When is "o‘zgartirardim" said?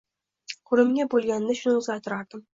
1.85-2.47